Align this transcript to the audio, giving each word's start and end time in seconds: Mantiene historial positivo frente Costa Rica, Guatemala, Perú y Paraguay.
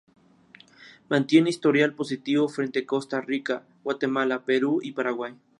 Mantiene 1.09 1.51
historial 1.51 1.93
positivo 1.93 2.49
frente 2.49 2.87
Costa 2.87 3.21
Rica, 3.21 3.67
Guatemala, 3.83 4.43
Perú 4.45 4.79
y 4.81 4.93
Paraguay. 4.93 5.35